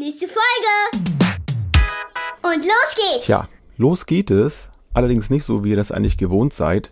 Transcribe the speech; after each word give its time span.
Nächste 0.00 0.28
Folge. 0.28 1.04
Und 2.42 2.64
los 2.64 2.94
geht's. 2.96 3.26
Ja, 3.28 3.48
los 3.76 4.06
geht 4.06 4.30
es. 4.30 4.70
Allerdings 4.94 5.28
nicht 5.28 5.44
so, 5.44 5.62
wie 5.62 5.70
ihr 5.72 5.76
das 5.76 5.92
eigentlich 5.92 6.16
gewohnt 6.16 6.54
seid. 6.54 6.90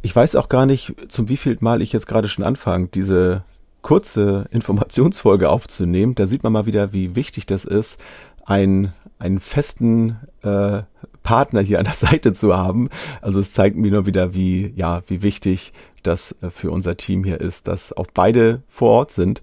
Ich 0.00 0.16
weiß 0.16 0.36
auch 0.36 0.48
gar 0.48 0.64
nicht, 0.64 0.94
zum 1.08 1.28
wievielten 1.28 1.62
Mal 1.62 1.82
ich 1.82 1.92
jetzt 1.92 2.06
gerade 2.06 2.28
schon 2.28 2.46
anfange, 2.46 2.88
diese 2.94 3.44
kurze 3.82 4.46
Informationsfolge 4.52 5.50
aufzunehmen. 5.50 6.14
Da 6.14 6.24
sieht 6.24 6.42
man 6.42 6.54
mal 6.54 6.64
wieder, 6.64 6.94
wie 6.94 7.14
wichtig 7.14 7.44
das 7.44 7.66
ist, 7.66 8.00
einen, 8.46 8.94
einen 9.18 9.38
festen 9.38 10.16
äh, 10.40 10.80
Partner 11.22 11.60
hier 11.60 11.78
an 11.78 11.84
der 11.84 11.92
Seite 12.08 12.32
zu 12.32 12.56
haben. 12.56 12.88
Also 13.20 13.38
es 13.38 13.52
zeigt 13.52 13.76
mir 13.76 13.90
nur 13.90 14.06
wieder, 14.06 14.32
wie, 14.32 14.72
ja, 14.76 15.02
wie 15.08 15.20
wichtig 15.20 15.74
das 16.02 16.34
äh, 16.40 16.48
für 16.48 16.70
unser 16.70 16.96
Team 16.96 17.22
hier 17.22 17.38
ist, 17.38 17.68
dass 17.68 17.94
auch 17.94 18.06
beide 18.14 18.62
vor 18.66 18.92
Ort 18.92 19.10
sind. 19.10 19.42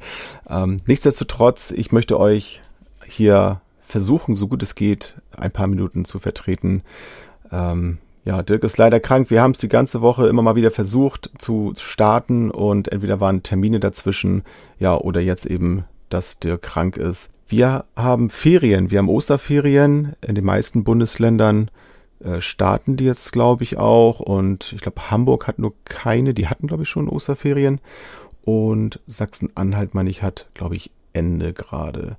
Ähm, 0.50 0.77
nichtsdestotrotz, 0.88 1.70
ich 1.70 1.91
möchte 1.91 2.20
euch 2.20 2.64
hier 3.08 3.62
versuchen, 3.82 4.36
so 4.36 4.48
gut 4.48 4.62
es 4.64 4.76
geht, 4.76 5.16
ein 5.36 5.52
paar 5.52 5.68
Minuten 5.68 6.05
zu 6.05 6.20
vertreten. 6.20 6.84
Ähm, 7.52 8.00
ja, 8.26 8.44
Dirk 8.44 8.64
ist 8.66 8.77
leider 8.77 9.00
krank. 9.00 9.30
Wir 9.30 9.41
haben 9.41 9.52
es 9.52 9.59
die 9.59 9.70
ganze 9.70 10.02
Woche 10.02 10.27
immer 10.27 10.41
mal 10.41 10.55
wieder 10.55 10.72
versucht 10.72 11.31
zu 11.38 11.73
starten 11.78 12.52
und 12.52 12.91
entweder 12.91 13.22
waren 13.22 13.44
Termine 13.44 13.80
dazwischen, 13.80 14.44
ja, 14.80 14.98
oder 14.98 15.22
jetzt 15.22 15.45
eben, 15.45 15.86
dass 16.09 16.38
Dirk 16.40 16.64
krank 16.64 16.98
ist. 16.98 17.30
Wir 17.48 17.86
haben 17.95 18.30
Ferien, 18.30 18.91
wir 18.91 19.00
haben 19.00 19.08
Osterferien 19.08 20.17
in 20.20 20.36
den 20.36 20.44
meisten 20.44 20.84
Bundesländern 20.84 21.72
äh, 22.20 22.42
starten 22.42 22.98
die 22.98 23.05
jetzt, 23.05 23.31
glaube 23.31 23.64
ich, 23.64 23.78
auch. 23.78 24.20
Und 24.20 24.73
ich 24.73 24.81
glaube, 24.81 25.12
Hamburg 25.12 25.48
hat 25.48 25.59
nur 25.59 25.73
keine, 25.86 26.34
die 26.34 26.48
hatten, 26.48 26.67
glaube 26.67 26.84
ich, 26.84 26.89
schon 26.89 27.08
Osterferien. 27.09 27.80
Und 28.44 29.00
Sachsen-Anhalt, 29.08 29.94
meine 29.94 30.09
ich, 30.09 30.23
hat, 30.23 30.48
glaube 30.53 30.76
ich, 30.76 30.92
Ende 31.17 31.53
gerade. 31.53 32.16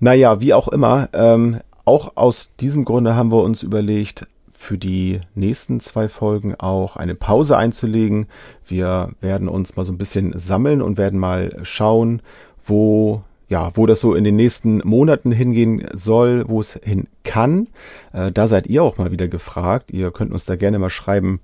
Naja, 0.00 0.40
wie 0.40 0.54
auch 0.54 0.68
immer, 0.68 1.08
ähm, 1.12 1.60
auch 1.84 2.16
aus 2.16 2.52
diesem 2.60 2.84
Grunde 2.84 3.14
haben 3.14 3.32
wir 3.32 3.42
uns 3.42 3.62
überlegt, 3.62 4.26
für 4.62 4.78
die 4.78 5.20
nächsten 5.34 5.80
zwei 5.80 6.08
Folgen 6.08 6.54
auch 6.54 6.94
eine 6.96 7.16
Pause 7.16 7.56
einzulegen. 7.56 8.26
Wir 8.64 9.10
werden 9.20 9.48
uns 9.48 9.74
mal 9.74 9.84
so 9.84 9.92
ein 9.92 9.98
bisschen 9.98 10.38
sammeln 10.38 10.82
und 10.82 10.98
werden 10.98 11.18
mal 11.18 11.58
schauen, 11.64 12.22
wo 12.64 13.22
ja, 13.48 13.70
wo 13.74 13.84
das 13.84 14.00
so 14.00 14.14
in 14.14 14.24
den 14.24 14.36
nächsten 14.36 14.78
Monaten 14.78 15.30
hingehen 15.30 15.86
soll, 15.92 16.48
wo 16.48 16.60
es 16.60 16.80
hin 16.82 17.06
kann. 17.22 17.68
Äh, 18.14 18.32
da 18.32 18.46
seid 18.46 18.66
ihr 18.66 18.82
auch 18.82 18.96
mal 18.96 19.12
wieder 19.12 19.28
gefragt. 19.28 19.90
Ihr 19.90 20.10
könnt 20.10 20.32
uns 20.32 20.46
da 20.46 20.56
gerne 20.56 20.78
mal 20.78 20.88
schreiben, 20.88 21.40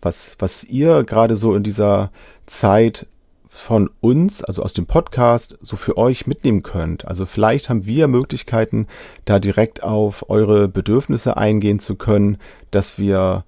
was, 0.00 0.36
was 0.38 0.64
ihr 0.64 1.04
gerade 1.04 1.36
so 1.36 1.54
in 1.54 1.62
dieser 1.62 2.12
Zeit 2.46 3.06
von 3.52 3.90
uns, 4.00 4.44
also 4.44 4.62
aus 4.62 4.74
dem 4.74 4.86
Podcast, 4.86 5.58
so 5.60 5.76
für 5.76 5.98
euch 5.98 6.28
mitnehmen 6.28 6.62
könnt. 6.62 7.06
Also 7.06 7.26
vielleicht 7.26 7.68
haben 7.68 7.84
wir 7.84 8.06
Möglichkeiten, 8.06 8.86
da 9.24 9.40
direkt 9.40 9.82
auf 9.82 10.30
eure 10.30 10.68
Bedürfnisse 10.68 11.36
eingehen 11.36 11.80
zu 11.80 11.96
können, 11.96 12.38
dass 12.70 12.98
wir 12.98 13.44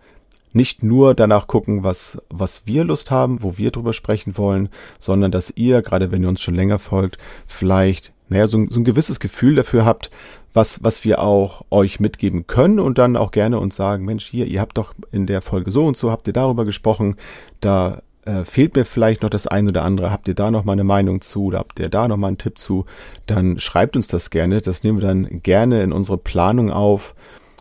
nicht 0.52 0.82
nur 0.82 1.14
danach 1.14 1.46
gucken, 1.46 1.84
was, 1.84 2.20
was 2.28 2.66
wir 2.66 2.84
Lust 2.84 3.12
haben, 3.12 3.42
wo 3.42 3.56
wir 3.56 3.70
drüber 3.70 3.92
sprechen 3.92 4.36
wollen, 4.36 4.68
sondern 4.98 5.30
dass 5.30 5.52
ihr, 5.56 5.82
gerade 5.82 6.10
wenn 6.10 6.22
ihr 6.24 6.28
uns 6.28 6.42
schon 6.42 6.56
länger 6.56 6.80
folgt, 6.80 7.16
vielleicht, 7.46 8.12
naja, 8.28 8.48
so, 8.48 8.66
so 8.68 8.80
ein 8.80 8.84
gewisses 8.84 9.20
Gefühl 9.20 9.54
dafür 9.54 9.84
habt, 9.84 10.10
was, 10.52 10.82
was 10.82 11.04
wir 11.04 11.20
auch 11.20 11.64
euch 11.70 12.00
mitgeben 12.00 12.48
können 12.48 12.80
und 12.80 12.98
dann 12.98 13.16
auch 13.16 13.30
gerne 13.30 13.60
uns 13.60 13.76
sagen, 13.76 14.04
Mensch, 14.04 14.26
hier, 14.26 14.46
ihr 14.46 14.60
habt 14.60 14.76
doch 14.76 14.94
in 15.12 15.26
der 15.26 15.42
Folge 15.42 15.70
so 15.70 15.86
und 15.86 15.96
so, 15.96 16.10
habt 16.10 16.26
ihr 16.26 16.34
darüber 16.34 16.64
gesprochen, 16.64 17.16
da 17.60 18.02
äh, 18.24 18.44
fehlt 18.44 18.76
mir 18.76 18.84
vielleicht 18.84 19.22
noch 19.22 19.30
das 19.30 19.46
ein 19.46 19.68
oder 19.68 19.84
andere, 19.84 20.10
habt 20.10 20.28
ihr 20.28 20.34
da 20.34 20.50
noch 20.50 20.64
mal 20.64 20.72
eine 20.72 20.84
Meinung 20.84 21.20
zu 21.20 21.46
oder 21.46 21.58
habt 21.58 21.78
ihr 21.80 21.88
da 21.88 22.08
noch 22.08 22.16
mal 22.16 22.28
einen 22.28 22.38
Tipp 22.38 22.58
zu, 22.58 22.86
dann 23.26 23.58
schreibt 23.58 23.96
uns 23.96 24.08
das 24.08 24.30
gerne. 24.30 24.60
Das 24.60 24.82
nehmen 24.82 25.00
wir 25.00 25.08
dann 25.08 25.42
gerne 25.42 25.82
in 25.82 25.92
unsere 25.92 26.18
Planung 26.18 26.70
auf. 26.70 27.14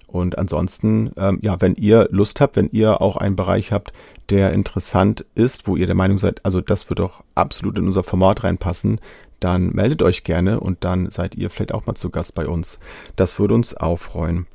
Und 0.07 0.37
ansonsten, 0.37 1.11
ähm, 1.15 1.39
ja, 1.41 1.61
wenn 1.61 1.75
ihr 1.75 2.07
Lust 2.11 2.41
habt, 2.41 2.57
wenn 2.57 2.69
ihr 2.69 3.01
auch 3.01 3.15
einen 3.15 3.37
Bereich 3.37 3.71
habt, 3.71 3.93
der 4.29 4.51
interessant 4.51 5.25
ist, 5.35 5.67
wo 5.67 5.77
ihr 5.77 5.85
der 5.85 5.95
Meinung 5.95 6.17
seid, 6.17 6.43
also 6.45 6.59
das 6.59 6.89
wird 6.89 6.99
doch 6.99 7.23
absolut 7.33 7.77
in 7.77 7.85
unser 7.85 8.03
Format 8.03 8.43
reinpassen, 8.43 8.99
dann 9.39 9.69
meldet 9.69 10.03
euch 10.03 10.23
gerne 10.23 10.59
und 10.59 10.83
dann 10.83 11.09
seid 11.09 11.35
ihr 11.35 11.49
vielleicht 11.49 11.73
auch 11.73 11.85
mal 11.85 11.95
zu 11.95 12.09
Gast 12.09 12.35
bei 12.35 12.45
uns. 12.45 12.77
Das 13.15 13.39
würde 13.39 13.53
uns 13.53 13.75
auch 13.75 13.97
freuen. 13.97 14.47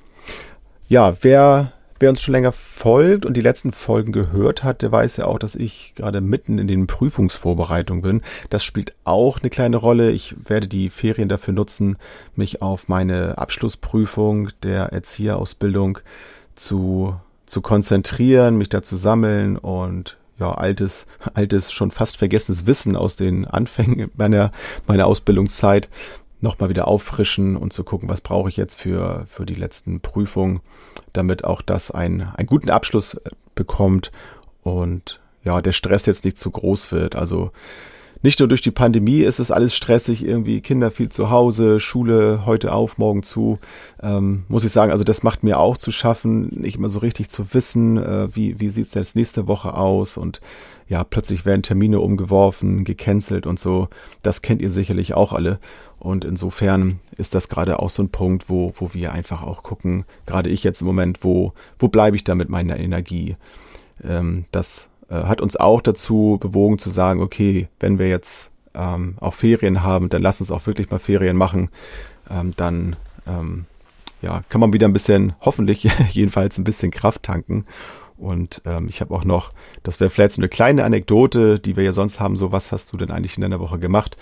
Ja, 0.88 1.16
wer 1.22 1.72
Wer 1.98 2.10
uns 2.10 2.20
schon 2.20 2.32
länger 2.32 2.52
folgt 2.52 3.24
und 3.24 3.34
die 3.34 3.40
letzten 3.40 3.72
Folgen 3.72 4.12
gehört 4.12 4.62
hat, 4.62 4.82
der 4.82 4.92
weiß 4.92 5.16
ja 5.16 5.26
auch, 5.26 5.38
dass 5.38 5.54
ich 5.54 5.94
gerade 5.94 6.20
mitten 6.20 6.58
in 6.58 6.68
den 6.68 6.86
Prüfungsvorbereitungen 6.86 8.02
bin. 8.02 8.22
Das 8.50 8.64
spielt 8.64 8.94
auch 9.04 9.40
eine 9.40 9.48
kleine 9.48 9.78
Rolle. 9.78 10.10
Ich 10.10 10.34
werde 10.46 10.68
die 10.68 10.90
Ferien 10.90 11.28
dafür 11.28 11.54
nutzen, 11.54 11.96
mich 12.34 12.60
auf 12.60 12.88
meine 12.88 13.38
Abschlussprüfung 13.38 14.50
der 14.62 14.92
Erzieherausbildung 14.92 15.98
zu, 16.54 17.14
zu 17.46 17.62
konzentrieren, 17.62 18.58
mich 18.58 18.68
da 18.68 18.82
zu 18.82 18.96
sammeln 18.96 19.56
und 19.56 20.18
ja, 20.38 20.52
altes, 20.52 21.06
altes, 21.32 21.72
schon 21.72 21.90
fast 21.90 22.18
vergessenes 22.18 22.66
Wissen 22.66 22.94
aus 22.94 23.16
den 23.16 23.46
Anfängen 23.46 24.10
meiner, 24.16 24.50
meiner 24.86 25.06
Ausbildungszeit 25.06 25.88
nochmal 26.40 26.68
wieder 26.68 26.88
auffrischen 26.88 27.56
und 27.56 27.72
zu 27.72 27.84
gucken, 27.84 28.08
was 28.08 28.20
brauche 28.20 28.48
ich 28.48 28.56
jetzt 28.56 28.74
für, 28.74 29.24
für 29.26 29.46
die 29.46 29.54
letzten 29.54 30.00
Prüfungen, 30.00 30.60
damit 31.12 31.44
auch 31.44 31.62
das 31.62 31.90
ein, 31.90 32.22
einen 32.36 32.46
guten 32.46 32.70
Abschluss 32.70 33.14
äh, 33.14 33.30
bekommt 33.54 34.12
und 34.62 35.20
ja, 35.44 35.60
der 35.62 35.72
Stress 35.72 36.06
jetzt 36.06 36.24
nicht 36.24 36.38
zu 36.38 36.50
groß 36.50 36.92
wird. 36.92 37.16
Also 37.16 37.52
nicht 38.22 38.40
nur 38.40 38.48
durch 38.48 38.62
die 38.62 38.70
Pandemie 38.70 39.20
ist 39.20 39.38
es 39.38 39.50
alles 39.50 39.74
stressig, 39.74 40.24
irgendwie 40.24 40.60
Kinder 40.60 40.90
viel 40.90 41.08
zu 41.08 41.30
Hause, 41.30 41.80
Schule 41.80 42.42
heute 42.46 42.72
auf, 42.72 42.98
morgen 42.98 43.22
zu. 43.22 43.58
Ähm, 44.02 44.44
muss 44.48 44.64
ich 44.64 44.72
sagen, 44.72 44.92
also 44.92 45.04
das 45.04 45.22
macht 45.22 45.42
mir 45.42 45.58
auch 45.58 45.76
zu 45.76 45.92
schaffen, 45.92 46.48
nicht 46.48 46.76
immer 46.76 46.88
so 46.88 47.00
richtig 47.00 47.28
zu 47.28 47.54
wissen, 47.54 47.98
äh, 47.98 48.34
wie, 48.34 48.58
wie 48.60 48.70
sieht 48.70 48.86
es 48.86 48.94
jetzt 48.94 49.16
nächste 49.16 49.46
Woche 49.46 49.74
aus 49.74 50.16
und 50.16 50.40
ja, 50.88 51.02
plötzlich 51.02 51.44
werden 51.44 51.62
Termine 51.62 52.00
umgeworfen, 52.00 52.84
gecancelt 52.84 53.46
und 53.46 53.58
so. 53.58 53.88
Das 54.22 54.40
kennt 54.40 54.62
ihr 54.62 54.70
sicherlich 54.70 55.14
auch 55.14 55.32
alle. 55.32 55.58
Und 55.98 56.24
insofern 56.24 57.00
ist 57.16 57.34
das 57.34 57.48
gerade 57.48 57.80
auch 57.80 57.90
so 57.90 58.02
ein 58.02 58.10
Punkt, 58.10 58.48
wo, 58.48 58.72
wo 58.76 58.94
wir 58.94 59.12
einfach 59.12 59.42
auch 59.42 59.62
gucken, 59.62 60.04
gerade 60.26 60.50
ich 60.50 60.62
jetzt 60.62 60.82
im 60.82 60.86
Moment, 60.86 61.24
wo, 61.24 61.54
wo 61.78 61.88
bleibe 61.88 62.16
ich 62.16 62.24
da 62.24 62.34
mit 62.34 62.48
meiner 62.48 62.78
Energie? 62.78 63.36
Ähm, 64.04 64.44
das 64.52 64.88
äh, 65.10 65.14
hat 65.14 65.40
uns 65.40 65.56
auch 65.56 65.80
dazu 65.80 66.38
bewogen 66.40 66.78
zu 66.78 66.90
sagen, 66.90 67.22
okay, 67.22 67.68
wenn 67.80 67.98
wir 67.98 68.08
jetzt 68.08 68.50
ähm, 68.74 69.16
auch 69.20 69.34
Ferien 69.34 69.82
haben, 69.82 70.08
dann 70.08 70.22
lass 70.22 70.40
uns 70.40 70.50
auch 70.50 70.66
wirklich 70.66 70.90
mal 70.90 70.98
Ferien 70.98 71.36
machen. 71.36 71.70
Ähm, 72.30 72.52
dann 72.56 72.96
ähm, 73.26 73.66
ja, 74.22 74.42
kann 74.48 74.60
man 74.60 74.72
wieder 74.72 74.88
ein 74.88 74.92
bisschen, 74.92 75.34
hoffentlich 75.40 75.88
jedenfalls 76.10 76.58
ein 76.58 76.64
bisschen 76.64 76.90
Kraft 76.90 77.22
tanken. 77.22 77.64
Und 78.18 78.62
ähm, 78.64 78.88
ich 78.88 79.00
habe 79.00 79.14
auch 79.14 79.24
noch, 79.24 79.52
das 79.82 80.00
wäre 80.00 80.10
vielleicht 80.10 80.32
so 80.32 80.40
eine 80.40 80.48
kleine 80.48 80.84
Anekdote, 80.84 81.60
die 81.60 81.76
wir 81.76 81.84
ja 81.84 81.92
sonst 81.92 82.18
haben, 82.18 82.36
so 82.36 82.50
was 82.50 82.72
hast 82.72 82.92
du 82.92 82.96
denn 82.96 83.10
eigentlich 83.10 83.36
in 83.36 83.42
deiner 83.42 83.60
Woche 83.60 83.78
gemacht? 83.78 84.16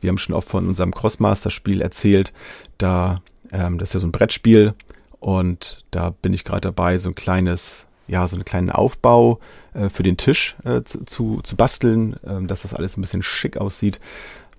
Wir 0.00 0.08
haben 0.08 0.18
schon 0.18 0.34
oft 0.34 0.48
von 0.48 0.66
unserem 0.66 0.94
Crossmaster-Spiel 0.94 1.82
erzählt. 1.82 2.32
Da, 2.78 3.22
ähm, 3.52 3.78
das 3.78 3.90
ist 3.90 3.94
ja 3.94 4.00
so 4.00 4.06
ein 4.06 4.12
Brettspiel 4.12 4.74
und 5.20 5.84
da 5.90 6.10
bin 6.10 6.32
ich 6.32 6.44
gerade 6.44 6.62
dabei, 6.62 6.98
so 6.98 7.10
ein 7.10 7.14
kleines, 7.14 7.86
ja, 8.06 8.26
so 8.28 8.36
einen 8.36 8.44
kleinen 8.44 8.70
Aufbau 8.70 9.38
äh, 9.72 9.88
für 9.88 10.02
den 10.02 10.16
Tisch 10.16 10.56
äh, 10.64 10.82
zu, 10.82 11.40
zu 11.42 11.56
basteln, 11.56 12.14
äh, 12.24 12.44
dass 12.46 12.62
das 12.62 12.74
alles 12.74 12.96
ein 12.96 13.00
bisschen 13.00 13.22
schick 13.22 13.56
aussieht. 13.56 14.00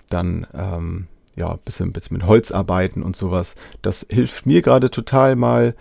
Dann 0.10 0.48
ähm, 0.54 1.08
ja, 1.36 1.58
bisschen, 1.66 1.92
bisschen 1.92 2.18
mit 2.18 2.26
Holz 2.26 2.52
arbeiten 2.52 3.04
und 3.04 3.16
sowas. 3.16 3.56
Das 3.82 4.06
hilft 4.10 4.46
mir 4.46 4.62
gerade 4.62 4.90
total 4.90 5.36
mal 5.36 5.76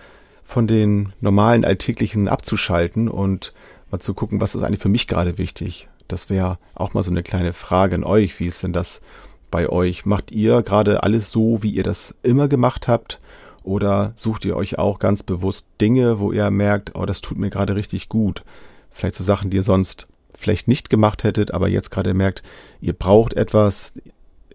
von 0.45 0.67
den 0.67 1.13
normalen 1.21 1.65
alltäglichen 1.65 2.29
abzuschalten 2.29 3.09
und 3.09 3.55
mal 3.91 4.01
zu 4.01 4.15
gucken, 4.15 4.41
was 4.41 4.55
ist 4.55 4.63
eigentlich 4.63 4.83
für 4.83 4.89
mich 4.89 5.07
gerade 5.07 5.39
wichtig. 5.39 5.89
Das 6.09 6.29
wäre 6.29 6.59
auch 6.75 6.93
mal 6.93 7.03
so 7.03 7.11
eine 7.11 7.23
kleine 7.23 7.53
Frage 7.53 7.97
an 7.97 8.05
euch. 8.05 8.39
Wie 8.41 8.47
ist 8.47 8.63
denn 8.63 8.73
das 8.73 9.01
bei 9.51 9.69
euch? 9.69 10.05
Macht 10.05 10.33
ihr 10.33 10.63
gerade 10.63 11.03
alles 11.03 11.31
so, 11.31 11.63
wie 11.63 11.71
ihr 11.71 11.83
das 11.83 12.15
immer 12.23 12.49
gemacht 12.49 12.89
habt? 12.89 13.21
Oder 13.65 14.13
sucht 14.15 14.45
ihr 14.45 14.57
euch 14.57 14.78
auch 14.78 14.99
ganz 15.01 15.22
bewusst 15.22 15.66
Dinge, 15.81 16.21
wo 16.21 16.31
ihr 16.31 16.51
merkt, 16.51 16.95
oh, 16.95 17.07
das 17.07 17.21
tut 17.21 17.39
mir 17.39 17.51
gerade 17.51 17.75
richtig 17.75 18.09
gut? 18.09 18.45
Vielleicht 18.91 19.16
so 19.16 19.25
Sachen, 19.25 19.51
die 19.51 19.57
ihr 19.57 19.63
sonst 19.63 20.07
vielleicht 20.34 20.69
nicht 20.69 20.91
gemacht 20.91 21.25
hättet, 21.25 21.53
aber 21.53 21.69
jetzt 21.69 21.91
gerade 21.91 22.15
merkt, 22.15 22.43
ihr 22.81 22.93
braucht 22.93 23.34
etwas, 23.34 23.95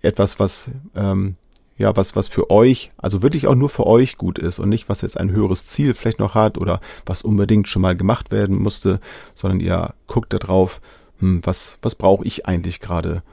etwas, 0.01 0.39
was 0.39 0.71
ähm, 0.95 1.35
ja, 1.79 1.95
was, 1.95 2.15
was 2.15 2.27
für 2.27 2.51
euch, 2.51 2.91
also 2.97 3.23
wirklich 3.23 3.47
auch 3.47 3.55
nur 3.55 3.69
für 3.69 3.87
euch 3.87 4.17
gut 4.17 4.37
ist 4.37 4.59
und 4.59 4.67
nicht, 4.67 4.89
was 4.89 5.01
jetzt 5.01 5.17
ein 5.17 5.31
höheres 5.31 5.67
Ziel 5.67 5.93
vielleicht 5.93 6.19
noch 6.19 6.35
hat 6.35 6.57
oder 6.57 6.81
was 7.05 7.21
unbedingt 7.21 7.69
schon 7.69 7.81
mal 7.81 7.95
gemacht 7.95 8.31
werden 8.31 8.61
musste, 8.61 8.99
sondern 9.33 9.61
ihr 9.61 9.93
guckt 10.05 10.33
da 10.33 10.37
drauf, 10.37 10.81
hm, 11.19 11.39
was, 11.45 11.77
was 11.81 11.95
brauche 11.95 12.25
ich 12.25 12.45
eigentlich 12.45 12.81
gerade? 12.81 13.23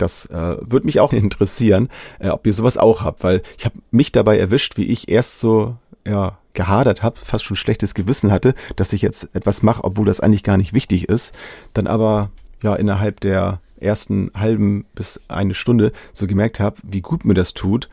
Das 0.00 0.26
äh, 0.26 0.56
würde 0.60 0.86
mich 0.86 1.00
auch 1.00 1.12
interessieren, 1.14 1.88
äh, 2.18 2.28
ob 2.28 2.46
ihr 2.46 2.52
sowas 2.52 2.78
auch 2.78 3.02
habt, 3.02 3.22
weil 3.22 3.42
ich 3.58 3.64
habe 3.64 3.76
mich 3.90 4.12
dabei 4.12 4.38
erwischt, 4.38 4.76
wie 4.76 4.86
ich 4.86 5.08
erst 5.08 5.40
so 5.40 5.76
ja, 6.06 6.38
gehadert 6.54 7.02
habe, 7.02 7.18
fast 7.22 7.44
schon 7.44 7.56
schlechtes 7.56 7.94
Gewissen 7.94 8.32
hatte, 8.32 8.54
dass 8.76 8.92
ich 8.92 9.02
jetzt 9.02 9.28
etwas 9.34 9.62
mache, 9.62 9.84
obwohl 9.84 10.06
das 10.06 10.20
eigentlich 10.20 10.42
gar 10.42 10.56
nicht 10.56 10.72
wichtig 10.72 11.08
ist, 11.08 11.34
dann 11.74 11.86
aber 11.86 12.30
ja 12.62 12.74
innerhalb 12.74 13.20
der 13.20 13.60
ersten 13.80 14.30
halben 14.34 14.84
bis 14.94 15.20
eine 15.28 15.54
Stunde 15.54 15.92
so 16.12 16.26
gemerkt 16.26 16.60
habe, 16.60 16.76
wie 16.82 17.00
gut 17.00 17.24
mir 17.24 17.34
das 17.34 17.54
tut 17.54 17.88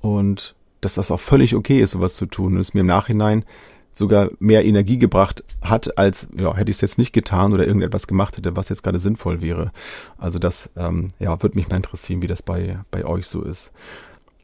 und 0.00 0.54
dass 0.80 0.94
das 0.94 1.10
auch 1.10 1.20
völlig 1.20 1.54
okay 1.54 1.80
ist, 1.80 1.92
sowas 1.92 2.16
zu 2.16 2.26
tun. 2.26 2.54
Und 2.54 2.60
es 2.60 2.74
mir 2.74 2.80
im 2.80 2.86
Nachhinein 2.86 3.44
sogar 3.92 4.30
mehr 4.38 4.64
Energie 4.64 4.98
gebracht 4.98 5.44
hat, 5.62 5.98
als 5.98 6.28
ja, 6.36 6.54
hätte 6.54 6.70
ich 6.70 6.76
es 6.76 6.80
jetzt 6.80 6.98
nicht 6.98 7.12
getan 7.12 7.52
oder 7.52 7.66
irgendetwas 7.66 8.06
gemacht 8.06 8.36
hätte, 8.36 8.56
was 8.56 8.68
jetzt 8.68 8.82
gerade 8.82 8.98
sinnvoll 8.98 9.42
wäre. 9.42 9.72
Also 10.18 10.38
das 10.38 10.70
ähm, 10.76 11.08
ja, 11.18 11.42
würde 11.42 11.56
mich 11.56 11.68
mal 11.68 11.76
interessieren, 11.76 12.22
wie 12.22 12.26
das 12.26 12.42
bei, 12.42 12.78
bei 12.90 13.04
euch 13.04 13.26
so 13.26 13.42
ist. 13.42 13.72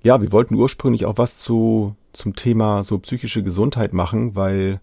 Ja, 0.02 0.20
wir 0.20 0.32
wollten 0.32 0.54
ursprünglich 0.54 1.06
auch 1.06 1.18
was 1.18 1.38
zu, 1.38 1.96
zum 2.12 2.36
Thema 2.36 2.84
so 2.84 2.98
psychische 2.98 3.42
Gesundheit 3.42 3.92
machen, 3.92 4.36
weil 4.36 4.80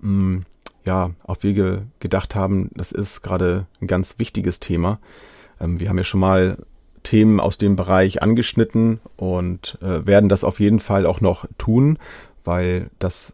mh, 0.00 0.08
hm, 0.08 0.42
ja, 0.86 1.10
auch 1.24 1.38
wir 1.40 1.84
gedacht 1.98 2.36
haben, 2.36 2.70
das 2.74 2.92
ist 2.92 3.22
gerade 3.22 3.66
ein 3.80 3.88
ganz 3.88 4.18
wichtiges 4.18 4.60
Thema. 4.60 5.00
Ähm, 5.60 5.80
wir 5.80 5.88
haben 5.88 5.98
ja 5.98 6.04
schon 6.04 6.20
mal 6.20 6.58
Themen 7.02 7.40
aus 7.40 7.58
dem 7.58 7.76
Bereich 7.76 8.22
angeschnitten 8.22 9.00
und 9.16 9.78
äh, 9.80 10.06
werden 10.06 10.28
das 10.28 10.44
auf 10.44 10.60
jeden 10.60 10.80
Fall 10.80 11.06
auch 11.06 11.20
noch 11.20 11.46
tun, 11.58 11.98
weil 12.44 12.90
das 12.98 13.32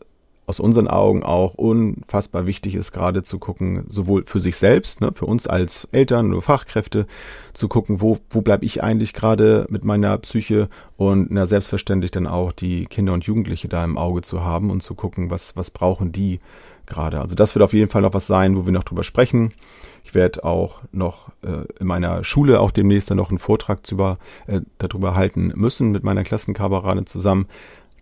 aus 0.52 0.60
unseren 0.60 0.87
Augen 0.87 1.22
auch 1.22 1.54
unfassbar 1.54 2.46
wichtig 2.46 2.75
ist, 2.75 2.93
gerade 2.93 3.22
zu 3.22 3.38
gucken, 3.38 3.84
sowohl 3.88 4.25
für 4.26 4.38
sich 4.38 4.58
selbst, 4.58 5.00
ne, 5.00 5.12
für 5.14 5.25
uns 5.25 5.46
als 5.46 5.88
Eltern 5.93 6.31
oder 6.31 6.43
Fachkräfte, 6.43 7.06
zu 7.54 7.69
gucken, 7.69 8.02
wo, 8.02 8.19
wo 8.28 8.43
bleibe 8.43 8.66
ich 8.66 8.82
eigentlich 8.82 9.14
gerade 9.14 9.66
mit 9.70 9.82
meiner 9.82 10.19
Psyche 10.19 10.69
und 10.99 11.31
na, 11.31 11.46
selbstverständlich 11.46 12.10
dann 12.10 12.26
auch 12.26 12.52
die 12.52 12.84
Kinder 12.84 13.14
und 13.14 13.25
Jugendliche 13.25 13.66
da 13.69 13.82
im 13.82 13.96
Auge 13.96 14.20
zu 14.20 14.44
haben 14.44 14.69
und 14.70 14.82
zu 14.82 14.94
gucken, 14.94 15.31
was, 15.31 15.56
was 15.56 15.70
brauchen 15.70 16.12
die 16.12 16.40
gerade. 16.84 17.22
Also 17.22 17.34
das 17.34 17.55
wird 17.55 17.62
auf 17.62 17.72
jeden 17.72 17.88
Fall 17.90 18.02
noch 18.02 18.12
was 18.12 18.26
sein, 18.26 18.55
wo 18.55 18.66
wir 18.66 18.72
noch 18.72 18.84
drüber 18.84 19.05
sprechen. 19.05 19.55
Ich 20.05 20.14
werde 20.14 20.44
auch 20.44 20.82
noch 20.93 21.31
äh, 21.43 21.64
in 21.81 21.87
meiner 21.87 22.25
Schule 22.25 22.60
auch 22.60 22.72
demnächst 22.72 23.10
dann 23.10 23.16
noch 23.16 23.31
einen 23.31 23.38
Vortrag 23.38 23.87
zu, 23.87 23.96
äh, 24.46 24.60
darüber 24.76 25.14
halten 25.14 25.52
müssen 25.55 25.93
mit 25.93 26.02
meiner 26.02 26.25
Klassenkameradin 26.25 27.06
zusammen, 27.06 27.46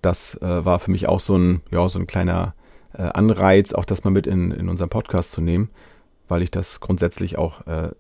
das 0.03 0.41
äh, 0.43 0.65
war 0.65 0.79
für 0.79 0.91
mich 0.91 1.09
auch 1.09 1.21
so 1.21 1.37
ein, 1.37 1.63
ja, 1.71 1.89
so 1.89 1.99
ein 1.99 2.07
kleiner 2.07 2.55
äh, 2.93 3.03
Anreiz, 3.03 3.73
auch 3.73 3.85
das 3.85 4.05
mal 4.05 4.11
mit 4.11 4.27
in, 4.27 4.51
in 4.51 4.69
unseren 4.69 4.89
Podcast 4.89 5.33
zu 5.33 5.41
nehmen, 5.41 5.71
weil 6.29 6.43
ich 6.43 6.51
das 6.51 6.81
grundsätzlich 6.81 7.39
auch 7.39 7.67
äh, 7.67 7.91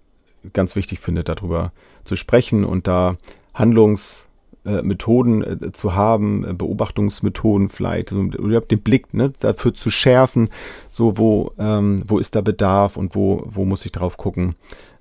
ganz 0.52 0.76
wichtig 0.76 1.00
finde, 1.00 1.25
darüber 1.25 1.73
zu 2.05 2.17
sprechen 2.17 2.64
und 2.64 2.87
da 2.87 3.17
Handlungsmethoden 3.55 5.62
äh, 5.62 5.73
zu 5.73 5.94
haben, 5.94 6.44
äh, 6.44 6.55
Beobachtungsmethoden 6.55 7.69
vielleicht, 7.69 8.11
so, 8.11 8.19
oder 8.19 8.61
den 8.61 8.81
Blick 8.81 9.12
ne, 9.12 9.32
dafür 9.38 9.75
zu 9.75 9.91
schärfen, 9.91 10.49
so 10.91 11.19
wo, 11.19 11.53
ähm, 11.58 12.03
wo 12.06 12.19
ist 12.19 12.35
da 12.35 12.41
Bedarf 12.41 12.96
und 12.96 13.14
wo, 13.14 13.43
wo 13.46 13.64
muss 13.64 13.85
ich 13.85 13.93
drauf 13.93 14.17
gucken. 14.17 14.55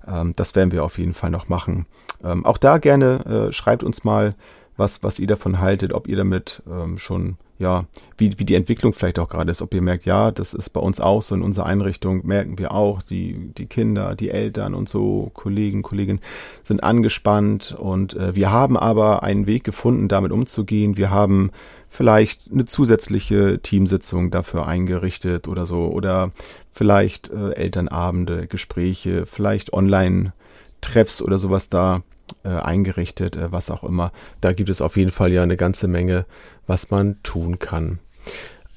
Ähm, 0.06 0.34
das 0.36 0.54
werden 0.54 0.72
wir 0.72 0.84
auf 0.84 0.98
jeden 0.98 1.14
Fall 1.14 1.30
noch 1.30 1.48
machen. 1.48 1.86
Ähm, 2.22 2.44
auch 2.44 2.58
da 2.58 2.78
gerne 2.78 3.48
äh, 3.48 3.52
schreibt 3.52 3.82
uns 3.82 4.04
mal, 4.04 4.34
was, 4.76 5.02
was 5.02 5.18
ihr 5.18 5.26
davon 5.26 5.60
haltet, 5.60 5.92
ob 5.92 6.08
ihr 6.08 6.16
damit 6.16 6.62
ähm, 6.70 6.98
schon, 6.98 7.36
ja, 7.58 7.84
wie, 8.16 8.38
wie 8.38 8.44
die 8.44 8.54
Entwicklung 8.54 8.94
vielleicht 8.94 9.18
auch 9.18 9.28
gerade 9.28 9.50
ist, 9.50 9.60
ob 9.60 9.74
ihr 9.74 9.82
merkt, 9.82 10.06
ja, 10.06 10.30
das 10.30 10.54
ist 10.54 10.70
bei 10.70 10.80
uns 10.80 11.00
auch 11.00 11.20
so 11.20 11.34
in 11.34 11.42
unserer 11.42 11.66
Einrichtung, 11.66 12.26
merken 12.26 12.58
wir 12.58 12.72
auch, 12.72 13.02
die, 13.02 13.52
die 13.56 13.66
Kinder, 13.66 14.14
die 14.14 14.30
Eltern 14.30 14.74
und 14.74 14.88
so, 14.88 15.30
Kollegen, 15.34 15.82
Kolleginnen 15.82 16.20
sind 16.62 16.82
angespannt 16.82 17.76
und 17.78 18.14
äh, 18.14 18.34
wir 18.34 18.50
haben 18.50 18.76
aber 18.76 19.22
einen 19.22 19.46
Weg 19.46 19.64
gefunden, 19.64 20.08
damit 20.08 20.32
umzugehen. 20.32 20.96
Wir 20.96 21.10
haben 21.10 21.50
vielleicht 21.88 22.50
eine 22.50 22.64
zusätzliche 22.64 23.60
Teamsitzung 23.60 24.30
dafür 24.30 24.66
eingerichtet 24.66 25.46
oder 25.46 25.66
so 25.66 25.88
oder 25.88 26.30
vielleicht 26.72 27.28
äh, 27.30 27.52
Elternabende, 27.52 28.46
Gespräche, 28.46 29.26
vielleicht 29.26 29.72
Online-Treffs 29.72 31.20
oder 31.20 31.36
sowas 31.36 31.68
da 31.68 32.02
äh, 32.44 32.48
eingerichtet, 32.48 33.36
äh, 33.36 33.52
was 33.52 33.70
auch 33.70 33.84
immer. 33.84 34.12
Da 34.40 34.52
gibt 34.52 34.70
es 34.70 34.80
auf 34.80 34.96
jeden 34.96 35.10
Fall 35.10 35.32
ja 35.32 35.42
eine 35.42 35.56
ganze 35.56 35.88
Menge, 35.88 36.24
was 36.66 36.90
man 36.90 37.22
tun 37.22 37.58
kann. 37.58 37.98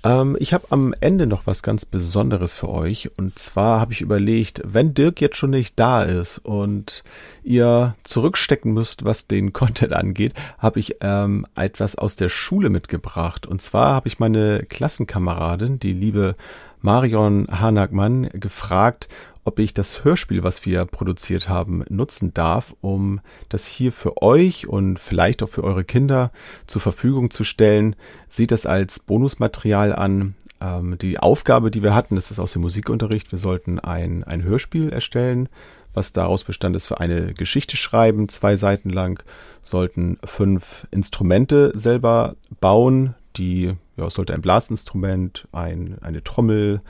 Ähm, 0.04 0.36
ich 0.40 0.54
habe 0.54 0.66
am 0.70 0.94
Ende 1.00 1.28
noch 1.28 1.48
was 1.48 1.64
ganz 1.64 1.86
Besonderes 1.86 2.56
für 2.56 2.70
euch. 2.70 3.12
Und 3.18 3.40
zwar 3.40 3.80
habe 3.80 3.94
ich 3.94 4.02
überlegt, 4.02 4.62
wenn 4.66 4.94
Dirk 4.94 5.22
jetzt 5.22 5.38
schon 5.38 5.52
nicht 5.52 5.80
da 5.80 6.04
ist 6.04 6.40
und 6.40 7.04
ihr 7.44 7.96
zurückstecken 8.04 8.74
müsst, 8.74 9.06
was 9.06 9.28
den 9.28 9.54
Content 9.54 9.94
angeht, 9.94 10.34
habe 10.60 10.80
ich 10.80 10.98
ähm, 11.02 11.48
etwas 11.56 11.96
aus 11.96 12.16
der 12.16 12.30
Schule 12.30 12.70
mitgebracht. 12.70 13.48
Und 13.48 13.62
zwar 13.62 13.94
habe 13.94 14.08
ich 14.08 14.20
meine 14.20 14.64
Klassenkameradin, 14.68 15.80
die 15.80 15.94
liebe 15.94 16.36
Marion 16.82 17.48
Hanagmann, 17.50 18.30
gefragt, 18.34 19.08
ob 19.46 19.60
ich 19.60 19.74
das 19.74 20.04
Hörspiel, 20.04 20.44
was 20.44 20.66
wir 20.66 20.86
produziert 20.86 21.50
haben, 21.50 21.84
nutzen 21.90 22.34
darf, 22.34 22.76
um 22.82 23.20
das 23.50 23.66
hier 23.66 23.92
für 23.92 24.22
euch 24.22 24.68
und 24.68 25.00
vielleicht 25.00 25.44
auch 25.44 25.50
für 25.50 25.64
eure 25.64 25.84
Kinder 25.84 26.32
zur 26.66 26.82
Verfügung 26.82 27.30
zu 27.30 27.44
stellen. 27.44 27.96
Sieht 28.30 28.52
das 28.52 28.66
als 28.66 29.00
Bonusmaterial 29.00 29.94
an. 29.94 30.36
Ähm, 30.62 30.98
die 30.98 31.20
Aufgabe, 31.20 31.72
die 31.72 31.84
wir 31.84 31.94
hatten, 31.94 32.16
das 32.16 32.32
ist 32.32 32.40
aus 32.40 32.54
dem 32.54 32.62
Musikunterricht. 32.62 33.32
Wir 33.32 33.40
sollten 33.40 33.80
ein, 33.80 34.24
ein 34.24 34.44
Hörspiel 34.44 34.90
erstellen, 34.90 35.50
was 35.94 36.14
daraus 36.14 36.44
bestand 36.44 36.76
ist 36.76 36.88
für 36.88 37.00
eine 37.00 37.34
Geschichte 37.34 37.76
schreiben, 37.78 38.30
zwei 38.30 38.56
Seiten 38.56 38.90
lang, 38.90 39.22
sollten 39.62 40.18
fünf 40.24 40.88
Instrumente 40.92 41.72
selber 41.76 42.36
bauen. 42.62 43.16
Die, 43.36 43.74
ja, 43.98 44.06
es 44.06 44.14
sollte 44.14 44.34
ein 44.34 44.42
Blasinstrument, 44.42 45.48
ein, 45.52 45.98
eine 46.02 46.24
Trommel, 46.24 46.82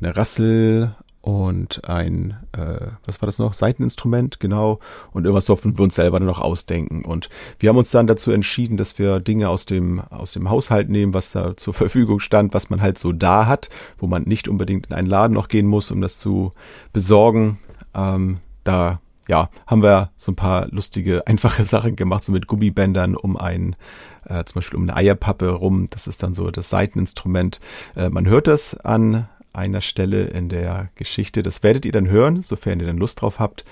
eine 0.00 0.16
Rassel, 0.16 0.94
und 1.20 1.86
ein, 1.88 2.36
äh, 2.52 2.86
was 3.04 3.20
war 3.20 3.26
das 3.26 3.38
noch? 3.38 3.52
Seiteninstrument, 3.52 4.40
genau. 4.40 4.78
Und 5.12 5.24
irgendwas 5.24 5.46
durften 5.46 5.76
wir 5.76 5.82
uns 5.82 5.96
selber 5.96 6.18
dann 6.20 6.26
noch 6.26 6.40
ausdenken. 6.40 7.04
Und 7.04 7.28
wir 7.58 7.68
haben 7.68 7.76
uns 7.76 7.90
dann 7.90 8.06
dazu 8.06 8.30
entschieden, 8.30 8.76
dass 8.76 8.98
wir 8.98 9.20
Dinge 9.20 9.48
aus 9.48 9.66
dem, 9.66 10.00
aus 10.00 10.32
dem 10.32 10.48
Haushalt 10.48 10.88
nehmen, 10.88 11.14
was 11.14 11.32
da 11.32 11.56
zur 11.56 11.74
Verfügung 11.74 12.20
stand, 12.20 12.54
was 12.54 12.70
man 12.70 12.80
halt 12.80 12.98
so 12.98 13.12
da 13.12 13.46
hat, 13.46 13.68
wo 13.98 14.06
man 14.06 14.22
nicht 14.22 14.48
unbedingt 14.48 14.86
in 14.86 14.94
einen 14.94 15.08
Laden 15.08 15.34
noch 15.34 15.48
gehen 15.48 15.66
muss, 15.66 15.90
um 15.90 16.00
das 16.00 16.18
zu 16.18 16.52
besorgen. 16.92 17.58
Ähm, 17.94 18.38
da 18.64 19.00
ja, 19.28 19.50
haben 19.66 19.82
wir 19.82 20.10
so 20.16 20.32
ein 20.32 20.36
paar 20.36 20.68
lustige, 20.68 21.22
einfache 21.26 21.64
Sachen 21.64 21.96
gemacht, 21.96 22.24
so 22.24 22.32
mit 22.32 22.46
Gummibändern 22.46 23.16
um 23.16 23.36
ein, 23.36 23.76
äh, 24.24 24.44
zum 24.44 24.56
Beispiel 24.56 24.78
um 24.78 24.84
eine 24.84 24.96
Eierpappe 24.96 25.50
rum. 25.50 25.88
Das 25.90 26.06
ist 26.06 26.22
dann 26.22 26.32
so 26.32 26.50
das 26.50 26.70
Seiteninstrument. 26.70 27.60
Äh, 27.96 28.08
man 28.08 28.26
hört 28.26 28.46
das 28.46 28.78
an 28.78 29.28
einer 29.58 29.80
Stelle 29.80 30.24
in 30.24 30.48
der 30.48 30.90
Geschichte. 30.94 31.42
Das 31.42 31.62
werdet 31.62 31.84
ihr 31.84 31.92
dann 31.92 32.08
hören, 32.08 32.42
sofern 32.42 32.80
ihr 32.80 32.86
dann 32.86 32.98
Lust 32.98 33.20
drauf 33.20 33.38
habt. 33.38 33.64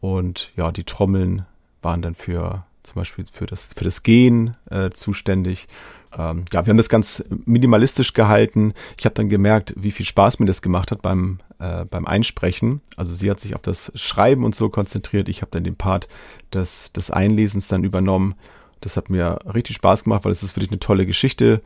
Und 0.00 0.52
ja, 0.56 0.72
die 0.72 0.84
Trommeln 0.84 1.46
waren 1.82 2.02
dann 2.02 2.14
für 2.14 2.64
zum 2.82 2.94
Beispiel 2.96 3.26
für 3.30 3.46
das, 3.46 3.70
für 3.76 3.84
das 3.84 4.02
Gehen 4.02 4.56
äh, 4.70 4.90
zuständig. 4.90 5.68
Ähm, 6.16 6.44
ja, 6.52 6.64
wir 6.64 6.70
haben 6.70 6.78
das 6.78 6.88
ganz 6.88 7.22
minimalistisch 7.44 8.14
gehalten. 8.14 8.74
Ich 8.98 9.04
habe 9.04 9.14
dann 9.14 9.28
gemerkt, 9.28 9.74
wie 9.76 9.90
viel 9.90 10.06
Spaß 10.06 10.38
mir 10.38 10.46
das 10.46 10.62
gemacht 10.62 10.90
hat 10.90 11.02
beim, 11.02 11.40
äh, 11.58 11.84
beim 11.84 12.06
Einsprechen. 12.06 12.80
Also 12.96 13.14
sie 13.14 13.30
hat 13.30 13.40
sich 13.40 13.54
auf 13.54 13.62
das 13.62 13.92
Schreiben 13.94 14.44
und 14.44 14.54
so 14.54 14.68
konzentriert. 14.70 15.28
Ich 15.28 15.42
habe 15.42 15.50
dann 15.52 15.64
den 15.64 15.76
Part 15.76 16.08
des, 16.52 16.92
des 16.92 17.10
Einlesens 17.10 17.68
dann 17.68 17.84
übernommen. 17.84 18.34
Das 18.80 18.96
hat 18.96 19.10
mir 19.10 19.38
richtig 19.52 19.76
Spaß 19.76 20.04
gemacht, 20.04 20.24
weil 20.24 20.32
es 20.32 20.42
ist 20.42 20.56
wirklich 20.56 20.70
eine 20.70 20.80
tolle 20.80 21.06
Geschichte 21.06 21.60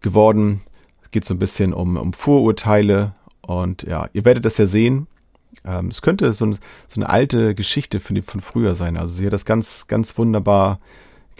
geworden 0.00 0.62
geht 1.10 1.24
so 1.24 1.34
ein 1.34 1.38
bisschen 1.38 1.72
um, 1.72 1.96
um 1.96 2.12
Vorurteile 2.12 3.12
und 3.40 3.82
ja, 3.82 4.08
ihr 4.12 4.24
werdet 4.24 4.44
das 4.44 4.58
ja 4.58 4.66
sehen. 4.66 5.06
Ähm, 5.64 5.88
es 5.88 6.02
könnte 6.02 6.32
so, 6.32 6.46
ein, 6.46 6.58
so 6.88 7.00
eine 7.00 7.08
alte 7.08 7.54
Geschichte 7.54 8.00
von, 8.00 8.22
von 8.22 8.40
früher 8.40 8.74
sein. 8.74 8.96
Also 8.96 9.14
sie 9.14 9.26
hat 9.26 9.32
das 9.32 9.44
ganz, 9.44 9.86
ganz 9.86 10.16
wunderbar 10.16 10.78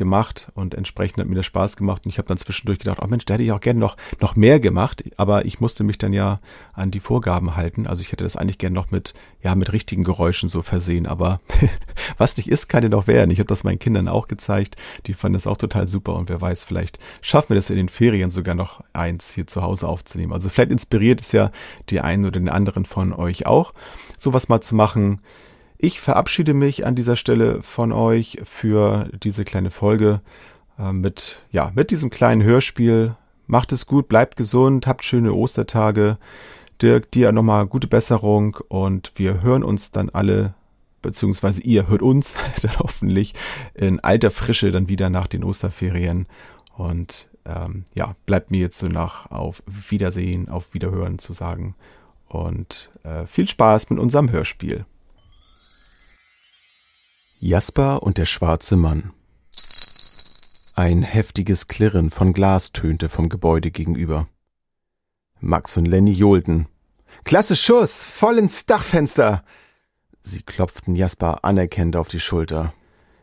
gemacht 0.00 0.50
und 0.54 0.74
entsprechend 0.74 1.18
hat 1.18 1.28
mir 1.28 1.34
das 1.34 1.44
Spaß 1.44 1.76
gemacht 1.76 2.06
und 2.06 2.10
ich 2.10 2.16
habe 2.16 2.26
dann 2.26 2.38
zwischendurch 2.38 2.78
gedacht, 2.78 3.00
oh 3.02 3.06
Mensch, 3.06 3.26
da 3.26 3.34
hätte 3.34 3.44
ich 3.44 3.52
auch 3.52 3.60
gerne 3.60 3.78
noch, 3.78 3.98
noch 4.18 4.34
mehr 4.34 4.58
gemacht, 4.58 5.04
aber 5.18 5.44
ich 5.44 5.60
musste 5.60 5.84
mich 5.84 5.98
dann 5.98 6.14
ja 6.14 6.40
an 6.72 6.90
die 6.90 7.00
Vorgaben 7.00 7.54
halten. 7.54 7.86
Also 7.86 8.00
ich 8.00 8.10
hätte 8.10 8.24
das 8.24 8.36
eigentlich 8.36 8.56
gerne 8.56 8.74
noch 8.74 8.90
mit, 8.90 9.12
ja, 9.42 9.54
mit 9.54 9.74
richtigen 9.74 10.02
Geräuschen 10.02 10.48
so 10.48 10.62
versehen, 10.62 11.06
aber 11.06 11.40
was 12.16 12.38
nicht 12.38 12.48
ist, 12.48 12.68
kann 12.68 12.82
ja 12.82 12.88
noch 12.88 13.06
werden. 13.06 13.30
Ich 13.30 13.40
habe 13.40 13.46
das 13.46 13.62
meinen 13.62 13.78
Kindern 13.78 14.08
auch 14.08 14.26
gezeigt, 14.26 14.76
die 15.06 15.12
fanden 15.12 15.34
das 15.34 15.46
auch 15.46 15.58
total 15.58 15.86
super 15.86 16.14
und 16.14 16.30
wer 16.30 16.40
weiß, 16.40 16.64
vielleicht 16.64 16.98
schaffen 17.20 17.50
wir 17.50 17.56
das 17.56 17.68
in 17.68 17.76
den 17.76 17.90
Ferien 17.90 18.30
sogar 18.30 18.54
noch 18.54 18.82
eins 18.94 19.34
hier 19.34 19.46
zu 19.46 19.60
Hause 19.60 19.86
aufzunehmen. 19.86 20.32
Also 20.32 20.48
vielleicht 20.48 20.72
inspiriert 20.72 21.20
es 21.20 21.32
ja 21.32 21.50
die 21.90 22.00
einen 22.00 22.24
oder 22.24 22.40
den 22.40 22.48
anderen 22.48 22.86
von 22.86 23.12
euch 23.12 23.44
auch, 23.44 23.74
sowas 24.16 24.48
mal 24.48 24.62
zu 24.62 24.74
machen 24.74 25.20
ich 25.82 26.00
verabschiede 26.00 26.52
mich 26.52 26.84
an 26.84 26.94
dieser 26.94 27.16
Stelle 27.16 27.62
von 27.62 27.92
euch 27.92 28.38
für 28.42 29.08
diese 29.22 29.44
kleine 29.44 29.70
Folge 29.70 30.20
äh, 30.78 30.92
mit, 30.92 31.40
ja, 31.50 31.72
mit 31.74 31.90
diesem 31.90 32.10
kleinen 32.10 32.42
Hörspiel. 32.42 33.16
Macht 33.46 33.72
es 33.72 33.86
gut, 33.86 34.08
bleibt 34.08 34.36
gesund, 34.36 34.86
habt 34.86 35.04
schöne 35.04 35.32
Ostertage. 35.32 36.18
Dirk, 36.82 37.10
dir 37.10 37.32
nochmal 37.32 37.66
gute 37.66 37.86
Besserung 37.86 38.58
und 38.68 39.12
wir 39.16 39.42
hören 39.42 39.64
uns 39.64 39.90
dann 39.90 40.10
alle, 40.10 40.54
beziehungsweise 41.02 41.62
ihr 41.62 41.88
hört 41.88 42.02
uns 42.02 42.34
dann 42.62 42.78
hoffentlich 42.78 43.34
in 43.74 44.00
alter 44.00 44.30
Frische 44.30 44.72
dann 44.72 44.88
wieder 44.88 45.08
nach 45.08 45.26
den 45.26 45.44
Osterferien. 45.44 46.26
Und 46.76 47.28
ähm, 47.46 47.84
ja, 47.94 48.14
bleibt 48.26 48.50
mir 48.50 48.60
jetzt 48.60 48.78
so 48.78 48.86
nach 48.86 49.30
auf 49.30 49.62
Wiedersehen, 49.66 50.50
auf 50.50 50.74
Wiederhören 50.74 51.18
zu 51.18 51.32
sagen. 51.32 51.74
Und 52.28 52.90
äh, 53.02 53.26
viel 53.26 53.48
Spaß 53.48 53.90
mit 53.90 53.98
unserem 53.98 54.30
Hörspiel. 54.30 54.84
Jasper 57.42 58.02
und 58.02 58.18
der 58.18 58.26
schwarze 58.26 58.76
Mann. 58.76 59.14
Ein 60.74 61.00
heftiges 61.00 61.68
Klirren 61.68 62.10
von 62.10 62.34
Glas 62.34 62.72
tönte 62.72 63.08
vom 63.08 63.30
Gebäude 63.30 63.70
gegenüber. 63.70 64.28
Max 65.40 65.78
und 65.78 65.86
Lenny 65.86 66.12
johlten. 66.12 66.68
Klasse 67.24 67.56
Schuss, 67.56 68.04
voll 68.04 68.36
ins 68.36 68.66
Dachfenster. 68.66 69.42
Sie 70.22 70.42
klopften 70.42 70.94
Jasper 70.94 71.42
anerkennend 71.42 71.96
auf 71.96 72.08
die 72.08 72.20
Schulter. 72.20 72.74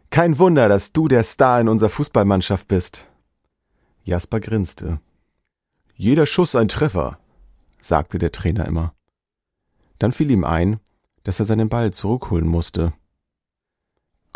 Kein 0.10 0.40
Wunder, 0.40 0.68
dass 0.68 0.94
du 0.94 1.08
der 1.08 1.24
Star 1.24 1.62
in 1.62 1.70
unserer 1.70 1.90
Fußballmannschaft 1.90 2.68
bist. 2.68 3.08
Jasper 4.04 4.40
grinste. 4.40 5.00
Jeder 5.94 6.26
Schuss 6.26 6.56
ein 6.56 6.70
Treffer, 6.70 7.20
sagte 7.82 8.18
der 8.18 8.32
Trainer 8.32 8.66
immer. 8.66 8.96
Dann 10.00 10.12
fiel 10.12 10.32
ihm 10.32 10.44
ein, 10.44 10.80
dass 11.24 11.40
er 11.40 11.46
seinen 11.46 11.70
Ball 11.70 11.94
zurückholen 11.94 12.48
musste. 12.48 12.94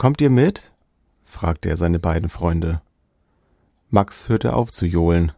Kommt 0.01 0.19
ihr 0.19 0.31
mit? 0.31 0.63
fragte 1.25 1.69
er 1.69 1.77
seine 1.77 1.99
beiden 1.99 2.27
Freunde. 2.27 2.81
Max 3.91 4.29
hörte 4.29 4.55
auf 4.55 4.71
zu 4.71 4.87
johlen. 4.87 5.31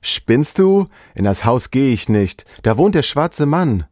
Spinnst 0.00 0.58
du? 0.58 0.86
In 1.14 1.22
das 1.22 1.44
Haus 1.44 1.70
gehe 1.70 1.92
ich 1.92 2.08
nicht. 2.08 2.46
Da 2.64 2.76
wohnt 2.76 2.96
der 2.96 3.04
schwarze 3.04 3.46
Mann. 3.46 3.84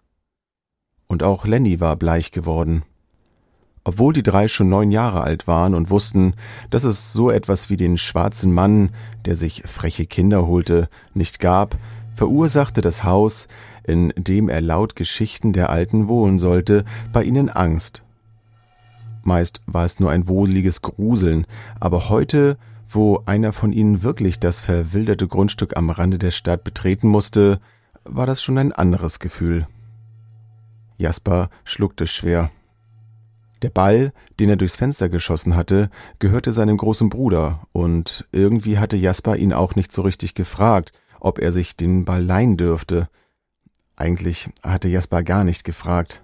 Und 1.07 1.23
auch 1.23 1.47
Lenny 1.47 1.79
war 1.79 1.95
bleich 1.95 2.33
geworden. 2.33 2.83
Obwohl 3.85 4.13
die 4.13 4.25
drei 4.25 4.49
schon 4.49 4.69
neun 4.69 4.91
Jahre 4.91 5.21
alt 5.21 5.47
waren 5.47 5.77
und 5.77 5.91
wussten, 5.91 6.35
dass 6.71 6.83
es 6.83 7.13
so 7.13 7.31
etwas 7.31 7.71
wie 7.71 7.77
den 7.77 7.99
schwarzen 7.99 8.53
Mann, 8.53 8.91
der 9.27 9.37
sich 9.37 9.63
freche 9.65 10.07
Kinder 10.07 10.49
holte, 10.49 10.89
nicht 11.15 11.39
gab, 11.39 11.79
verursachte 12.17 12.81
das 12.81 13.05
Haus, 13.05 13.47
in 13.85 14.13
dem 14.17 14.49
er 14.49 14.61
laut 14.61 14.97
Geschichten 14.97 15.53
der 15.53 15.71
Alten 15.71 16.09
wohnen 16.09 16.41
sollte, 16.41 16.85
bei 17.13 17.23
ihnen 17.23 17.49
Angst. 17.49 18.03
Meist 19.29 19.61
war 19.67 19.85
es 19.85 20.01
nur 20.01 20.11
ein 20.11 20.27
wohliges 20.27 20.83
Gruseln, 20.83 21.47
aber 21.79 22.09
heute 22.09 22.59
wo 22.89 23.23
einer 23.27 23.53
von 23.53 23.73
ihnen 23.73 24.03
wirklich 24.03 24.39
das 24.39 24.61
verwilderte 24.61 25.27
Grundstück 25.27 25.77
am 25.77 25.91
Rande 25.91 26.19
der 26.19 26.31
Stadt 26.31 26.65
betreten 26.65 27.09
musste, 27.09 27.61
war 28.05 28.27
das 28.27 28.43
schon 28.43 28.59
ein 28.59 28.73
anderes 28.73 29.19
Gefühl. 29.19 29.67
Jasper 30.97 31.51
schluckte 31.65 32.07
schwer. 32.07 32.51
Der 33.63 33.71
Ball, 33.71 34.13
den 34.39 34.49
er 34.49 34.57
durchs 34.57 34.77
Fenster 34.77 35.09
geschossen 35.09 35.57
hatte, 35.57 35.91
gehörte 36.19 36.53
seinem 36.53 36.77
großen 36.77 37.09
Bruder, 37.09 37.67
und 37.73 38.27
irgendwie 38.33 38.79
hatte 38.79 38.97
Jasper 38.97 39.37
ihn 39.37 39.53
auch 39.53 39.75
nicht 39.75 39.93
so 39.93 40.03
richtig 40.03 40.35
gefragt, 40.35 40.93
ob 41.21 41.41
er 41.41 41.53
sich 41.53 41.77
den 41.77 42.05
Ball 42.05 42.23
leihen 42.23 42.57
dürfte. 42.57 43.09
Eigentlich 43.97 44.49
hatte 44.63 44.89
Jasper 44.89 45.25
gar 45.25 45.43
nicht 45.45 45.65
gefragt. 45.65 46.23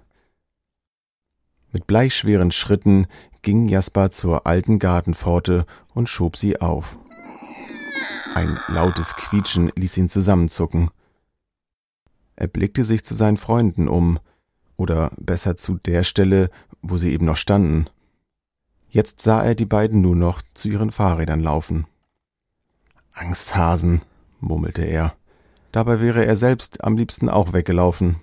Mit 1.75 1.87
bleichschweren 1.87 2.51
Schritten 2.51 3.05
ging 3.41 3.67
Jasper 3.67 4.09
zur 4.09 4.47
alten 4.47 4.79
Gartenpforte 4.79 5.65
und 5.93 6.07
schob 6.07 6.37
sie 6.37 6.61
auf. 6.61 6.97
Ein 8.33 8.57
lautes 8.69 9.17
Quietschen 9.17 9.73
ließ 9.75 9.97
ihn 9.97 10.07
zusammenzucken. 10.07 10.89
Er 12.37 12.47
blickte 12.47 12.85
sich 12.85 13.03
zu 13.03 13.13
seinen 13.13 13.35
Freunden 13.35 13.89
um, 13.89 14.19
oder 14.77 15.11
besser 15.17 15.57
zu 15.57 15.73
der 15.73 16.05
Stelle, 16.05 16.49
wo 16.81 16.95
sie 16.95 17.11
eben 17.11 17.25
noch 17.25 17.35
standen. 17.35 17.87
Jetzt 18.87 19.19
sah 19.19 19.43
er 19.43 19.53
die 19.53 19.65
beiden 19.65 19.99
nur 19.99 20.15
noch 20.15 20.41
zu 20.53 20.69
ihren 20.69 20.91
Fahrrädern 20.91 21.41
laufen. 21.41 21.87
Angsthasen, 23.11 24.01
murmelte 24.39 24.83
er. 24.83 25.13
Dabei 25.73 25.99
wäre 25.99 26.25
er 26.25 26.37
selbst 26.37 26.85
am 26.85 26.95
liebsten 26.95 27.27
auch 27.27 27.51
weggelaufen. 27.51 28.21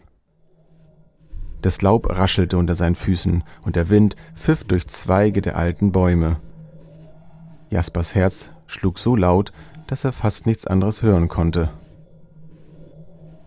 Das 1.62 1.80
Laub 1.80 2.10
raschelte 2.10 2.58
unter 2.58 2.74
seinen 2.74 2.96
Füßen 2.96 3.44
und 3.62 3.76
der 3.76 3.88
Wind 3.88 4.16
pfiff 4.34 4.64
durch 4.64 4.88
Zweige 4.88 5.40
der 5.40 5.56
alten 5.56 5.92
Bäume. 5.92 6.36
Jaspers 7.70 8.14
Herz 8.14 8.50
schlug 8.66 8.98
so 8.98 9.16
laut, 9.16 9.52
dass 9.86 10.04
er 10.04 10.12
fast 10.12 10.44
nichts 10.46 10.66
anderes 10.66 11.02
hören 11.02 11.28
konnte. 11.28 11.70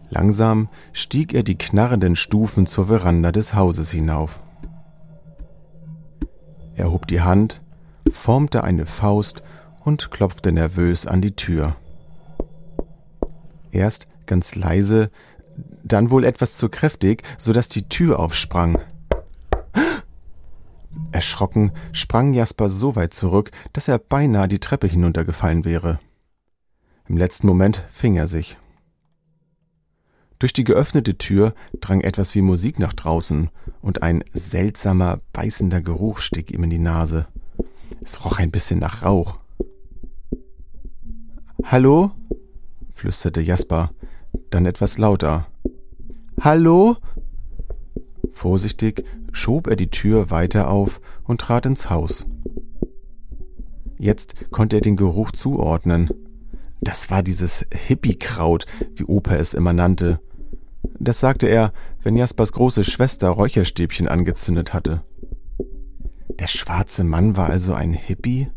Langsam 0.10 0.69
stieg 0.93 1.34
er 1.34 1.43
die 1.43 1.57
knarrenden 1.57 2.15
Stufen 2.15 2.65
zur 2.65 2.88
Veranda 2.88 3.31
des 3.31 3.53
Hauses 3.53 3.91
hinauf. 3.91 4.41
Er 6.75 6.91
hob 6.91 7.07
die 7.07 7.22
Hand, 7.22 7.62
formte 8.10 8.63
eine 8.63 8.86
Faust 8.86 9.43
und 9.84 10.12
klopfte 10.12 10.51
nervös 10.51 11.05
an 11.05 11.22
die 11.22 11.36
Tür. 11.36 11.75
Erst 13.72 14.07
ganz 14.25 14.55
leise 14.55 15.10
dann 15.86 16.10
wohl 16.10 16.25
etwas 16.25 16.58
zu 16.58 16.68
kräftig, 16.68 17.24
so 17.38 17.54
dass 17.54 17.70
die 17.70 17.88
Tür 17.88 18.20
aufsprang. 18.20 18.80
Erschrocken 21.12 21.72
sprang 21.94 22.34
Jasper 22.34 22.70
so 22.70 22.96
weit 22.96 23.13
zurück, 23.13 23.51
dass 23.72 23.88
er 23.88 24.00
beinahe 24.00 24.48
die 24.48 24.60
Treppe 24.60 24.88
hinuntergefallen 24.88 25.63
wäre. 25.63 26.00
Im 27.08 27.18
letzten 27.18 27.48
Moment 27.48 27.86
fing 27.89 28.15
er 28.15 28.27
sich. 28.27 28.58
Durch 30.39 30.51
die 30.51 30.63
geöffnete 30.63 31.18
Tür 31.18 31.54
drang 31.80 32.01
etwas 32.01 32.36
wie 32.36 32.42
Musik 32.42 32.80
nach 32.80 32.94
draußen, 32.94 33.50
und 33.82 34.01
ein 34.01 34.24
seltsamer, 34.34 35.22
beißender 35.32 35.82
Geruch 35.82 36.18
stieg 36.20 36.51
ihm 36.51 36.63
in 36.63 36.70
die 36.72 36.80
Nase. 36.80 37.27
Es 38.01 38.25
roch 38.25 38.39
ein 38.39 38.51
bisschen 38.51 38.80
nach 38.80 39.04
Rauch. 39.04 39.39
Hallo? 41.63 42.12
flüsterte 42.94 43.42
Jasper, 43.42 43.92
dann 44.50 44.65
etwas 44.65 44.98
lauter. 44.98 45.48
Hallo? 46.42 46.98
Vorsichtig 48.32 49.04
schob 49.32 49.68
er 49.68 49.75
die 49.75 49.89
Tür 49.89 50.30
weiter 50.30 50.70
auf 50.70 51.01
und 51.24 51.42
trat 51.42 51.65
ins 51.65 51.89
Haus. 51.89 52.25
Jetzt 53.98 54.51
konnte 54.51 54.77
er 54.77 54.82
den 54.82 54.98
Geruch 54.98 55.32
zuordnen. 55.32 56.10
Das 56.82 57.10
war 57.10 57.24
dieses 57.24 57.65
Hippie-Kraut, 57.74 58.65
wie 58.96 59.06
Opa 59.06 59.36
es 59.36 59.54
immer 59.54 59.74
nannte. 59.74 60.20
Das 61.00 61.20
sagte 61.20 61.48
er, 61.48 61.74
wenn 62.04 62.15
Jaspers 62.15 62.51
große 62.51 62.84
Schwester 62.84 63.30
Räucherstäbchen 63.30 64.08
angezündet 64.08 64.74
hatte. 64.74 65.01
Der 66.38 66.48
schwarze 66.48 67.04
Mann 67.04 67.38
war 67.38 67.50
also 67.50 67.74
ein 67.74 67.94
Hippie? 67.94 68.50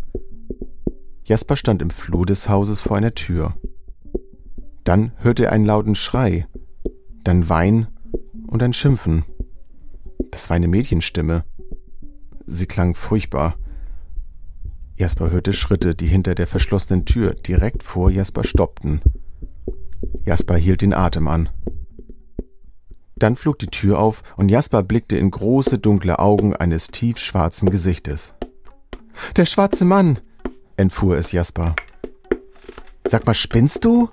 Jasper 1.25 1.57
stand 1.57 1.81
im 1.81 1.91
Flur 1.91 2.27
des 2.27 2.49
Hauses 2.49 2.81
vor 2.81 2.97
einer 2.97 3.15
Tür. 3.15 3.55
Dann 4.85 5.13
hörte 5.19 5.45
er 5.45 5.53
einen 5.53 5.67
lauten 5.67 5.95
Schrei, 5.95 6.47
dann 7.29 7.49
Wein 7.51 7.89
und 8.47 8.63
ein 8.63 8.73
Schimpfen. 8.73 9.25
Das 10.31 10.49
war 10.49 10.57
eine 10.57 10.67
Mädchenstimme. 10.67 11.45
Sie 12.47 12.67
klang 12.67 12.95
furchtbar. 12.95 13.57
Jasper 14.97 15.31
hörte 15.31 15.53
Schritte, 15.53 15.95
die 15.95 16.07
hinter 16.07 16.35
der 16.35 16.47
verschlossenen 16.47 17.05
Tür 17.05 17.35
direkt 17.35 17.83
vor 17.83 18.11
Jasper 18.11 18.45
stoppten. 18.45 19.03
Jasper 20.25 20.57
hielt 20.57 20.81
den 20.81 20.95
Atem 20.95 21.29
an. 21.29 21.51
Dann 23.17 23.37
flog 23.37 23.59
die 23.59 23.67
Tür 23.67 23.99
auf 23.99 24.23
und 24.37 24.49
Jasper 24.49 24.83
blickte 24.83 25.19
in 25.19 25.31
große 25.31 25.79
dunkle 25.79 26.19
Augen 26.19 26.57
eines 26.57 26.89
tiefschwarzen 26.89 27.69
Gesichtes. 27.69 28.33
Der 29.37 29.45
schwarze 29.45 29.85
Mann, 29.85 30.21
entfuhr 30.79 31.17
es 31.19 31.33
Jasper. 31.33 31.77
Sag 33.05 33.27
mal, 33.27 33.35
spinnst 33.35 33.85
du? 33.85 34.09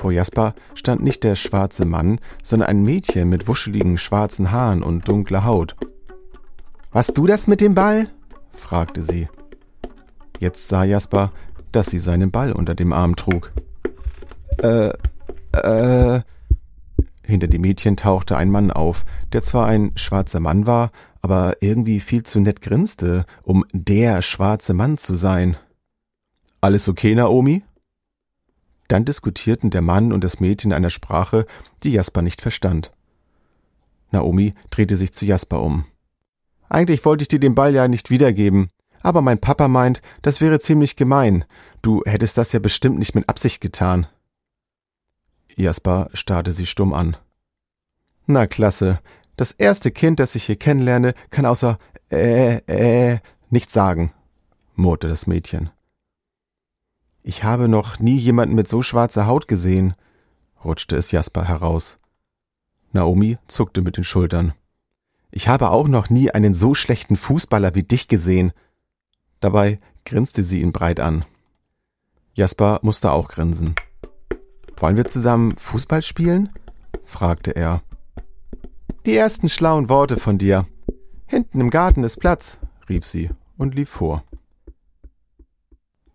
Vor 0.00 0.12
Jasper 0.12 0.54
stand 0.74 1.02
nicht 1.02 1.24
der 1.24 1.34
schwarze 1.34 1.84
Mann, 1.84 2.20
sondern 2.42 2.70
ein 2.70 2.84
Mädchen 2.84 3.28
mit 3.28 3.48
wuscheligen 3.48 3.98
schwarzen 3.98 4.50
Haaren 4.50 4.82
und 4.82 5.06
dunkler 5.06 5.44
Haut. 5.44 5.76
Warst 6.90 7.18
du 7.18 7.26
das 7.26 7.46
mit 7.46 7.60
dem 7.60 7.74
Ball? 7.74 8.08
fragte 8.54 9.02
sie. 9.02 9.28
Jetzt 10.38 10.68
sah 10.68 10.84
Jasper, 10.84 11.32
dass 11.70 11.88
sie 11.88 11.98
seinen 11.98 12.30
Ball 12.30 12.52
unter 12.52 12.74
dem 12.74 12.94
Arm 12.94 13.14
trug. 13.14 13.52
Äh, 14.62 14.88
äh. 15.52 16.22
Hinter 17.22 17.48
dem 17.48 17.60
Mädchen 17.60 17.98
tauchte 17.98 18.38
ein 18.38 18.50
Mann 18.50 18.70
auf, 18.70 19.04
der 19.34 19.42
zwar 19.42 19.66
ein 19.66 19.92
schwarzer 19.96 20.40
Mann 20.40 20.66
war, 20.66 20.92
aber 21.20 21.58
irgendwie 21.60 22.00
viel 22.00 22.22
zu 22.22 22.40
nett 22.40 22.62
grinste, 22.62 23.26
um 23.42 23.66
der 23.74 24.22
schwarze 24.22 24.72
Mann 24.72 24.96
zu 24.96 25.14
sein. 25.14 25.58
Alles 26.62 26.88
okay, 26.88 27.14
Naomi? 27.14 27.64
Dann 28.90 29.04
diskutierten 29.04 29.70
der 29.70 29.82
Mann 29.82 30.12
und 30.12 30.24
das 30.24 30.40
Mädchen 30.40 30.72
in 30.72 30.76
einer 30.76 30.90
Sprache, 30.90 31.46
die 31.84 31.92
Jasper 31.92 32.22
nicht 32.22 32.40
verstand. 32.40 32.90
Naomi 34.10 34.52
drehte 34.70 34.96
sich 34.96 35.12
zu 35.12 35.24
Jasper 35.24 35.62
um. 35.62 35.84
Eigentlich 36.68 37.04
wollte 37.04 37.22
ich 37.22 37.28
dir 37.28 37.38
den 37.38 37.54
Ball 37.54 37.72
ja 37.72 37.86
nicht 37.86 38.10
wiedergeben, 38.10 38.68
aber 39.00 39.22
mein 39.22 39.40
Papa 39.40 39.68
meint, 39.68 40.02
das 40.22 40.40
wäre 40.40 40.58
ziemlich 40.58 40.96
gemein. 40.96 41.44
Du 41.82 42.02
hättest 42.04 42.36
das 42.36 42.52
ja 42.52 42.58
bestimmt 42.58 42.98
nicht 42.98 43.14
mit 43.14 43.28
Absicht 43.28 43.60
getan. 43.60 44.08
Jasper 45.54 46.10
starrte 46.12 46.50
sie 46.50 46.66
stumm 46.66 46.92
an. 46.92 47.16
Na 48.26 48.48
klasse. 48.48 48.98
Das 49.36 49.52
erste 49.52 49.92
Kind, 49.92 50.18
das 50.18 50.34
ich 50.34 50.46
hier 50.46 50.56
kennenlerne, 50.56 51.14
kann 51.30 51.46
außer 51.46 51.78
äh, 52.10 52.56
äh, 52.66 53.20
nichts 53.50 53.72
sagen, 53.72 54.12
murrte 54.74 55.06
das 55.06 55.28
Mädchen. 55.28 55.70
Ich 57.22 57.44
habe 57.44 57.68
noch 57.68 57.98
nie 57.98 58.16
jemanden 58.16 58.54
mit 58.54 58.68
so 58.68 58.82
schwarzer 58.82 59.26
Haut 59.26 59.46
gesehen, 59.46 59.94
rutschte 60.64 60.96
es 60.96 61.10
Jasper 61.10 61.44
heraus. 61.44 61.98
Naomi 62.92 63.38
zuckte 63.46 63.82
mit 63.82 63.96
den 63.96 64.04
Schultern. 64.04 64.54
Ich 65.30 65.48
habe 65.48 65.70
auch 65.70 65.86
noch 65.86 66.10
nie 66.10 66.30
einen 66.30 66.54
so 66.54 66.74
schlechten 66.74 67.16
Fußballer 67.16 67.74
wie 67.74 67.82
dich 67.82 68.08
gesehen. 68.08 68.52
Dabei 69.38 69.78
grinste 70.04 70.42
sie 70.42 70.60
ihn 70.60 70.72
breit 70.72 70.98
an. 70.98 71.24
Jasper 72.34 72.80
musste 72.82 73.12
auch 73.12 73.28
grinsen. 73.28 73.74
Wollen 74.76 74.96
wir 74.96 75.06
zusammen 75.06 75.56
Fußball 75.56 76.02
spielen? 76.02 76.50
fragte 77.04 77.52
er. 77.52 77.82
Die 79.06 79.14
ersten 79.14 79.48
schlauen 79.48 79.88
Worte 79.88 80.16
von 80.16 80.38
dir. 80.38 80.66
Hinten 81.26 81.60
im 81.60 81.70
Garten 81.70 82.02
ist 82.02 82.18
Platz, 82.18 82.58
rief 82.88 83.04
sie 83.04 83.30
und 83.56 83.74
lief 83.74 83.88
vor. 83.90 84.24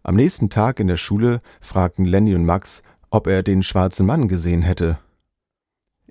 Am 0.06 0.14
nächsten 0.14 0.52
Tag 0.52 0.80
in 0.80 0.86
der 0.86 0.98
Schule 0.98 1.40
fragten 1.62 2.06
Lenny 2.06 2.36
und 2.36 2.46
Max, 2.46 2.84
ob 3.10 3.26
er 3.26 3.42
den 3.42 3.64
schwarzen 3.64 4.06
Mann 4.06 4.28
gesehen 4.28 4.62
hätte. 4.62 5.00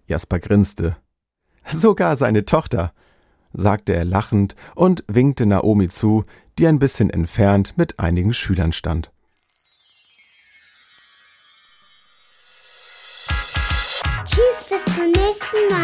Jasper 0.08 0.40
grinste. 0.40 0.96
Sogar 1.64 2.16
seine 2.16 2.44
Tochter, 2.44 2.92
sagte 3.52 3.94
er 3.94 4.04
lachend 4.04 4.56
und 4.74 5.04
winkte 5.06 5.46
Naomi 5.46 5.88
zu, 5.90 6.24
die 6.58 6.66
ein 6.66 6.80
bisschen 6.80 7.08
entfernt 7.08 7.74
mit 7.76 8.00
einigen 8.00 8.34
Schülern 8.34 8.72
stand. 8.72 9.12
Tschüss, 14.24 14.70
bis 14.70 14.96
zum 14.96 15.06
nächsten 15.12 15.72
Mal. 15.72 15.83